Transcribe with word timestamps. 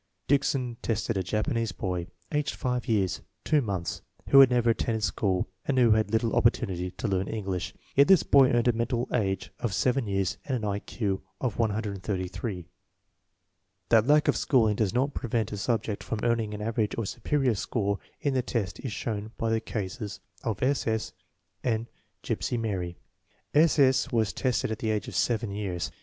Dickson 0.27 0.77
tested 0.81 1.15
a 1.15 1.21
Japanese 1.21 1.71
boy, 1.71 2.07
aged 2.31 2.55
five 2.55 2.87
years, 2.87 3.21
two 3.43 3.61
months, 3.61 4.01
who 4.29 4.39
had 4.39 4.49
never 4.49 4.71
attended 4.71 5.03
school 5.03 5.47
and 5.67 5.77
who 5.77 5.91
had 5.91 6.07
had 6.07 6.11
little 6.11 6.35
opportunity 6.35 6.89
to 6.89 7.07
learn 7.07 7.27
English; 7.27 7.75
yet 7.95 8.07
this 8.07 8.23
boy 8.23 8.49
earned 8.49 8.67
a 8.67 8.73
mental 8.73 9.07
age 9.13 9.51
of 9.59 9.75
seven 9.75 10.07
years 10.07 10.39
and 10.45 10.55
an 10.55 10.65
I 10.65 10.79
Q 10.79 11.21
of 11.39 11.59
133. 11.59 11.99
PBINCIPLES 12.01 12.65
OF 12.65 12.65
INTELLIGENCE 12.65 12.69
TESTING 12.71 13.79
IS 14.01 14.07
That 14.07 14.11
lack 14.11 14.27
of 14.27 14.35
schooling 14.35 14.75
does 14.75 14.91
not 14.95 15.13
prevent 15.13 15.51
a 15.51 15.57
subject 15.57 16.03
from 16.03 16.21
earning 16.23 16.55
an 16.55 16.63
average 16.63 16.95
or 16.97 17.05
superior 17.05 17.53
score 17.53 17.99
in 18.21 18.33
the 18.33 18.41
test 18.41 18.79
is 18.79 18.91
shown 18.91 19.29
by 19.37 19.51
the 19.51 19.59
cases 19.59 20.19
of 20.43 20.63
S. 20.63 20.87
S. 20.87 21.13
and 21.63 21.85
Gypsy 22.23 22.59
Mary. 22.59 22.97
S. 23.53 23.77
S. 23.77 24.11
was 24.11 24.33
tested 24.33 24.71
at 24.71 24.79
the 24.79 24.89
age 24.89 25.07
of 25.07 25.13
seven 25.15 25.51
years. 25.51 25.91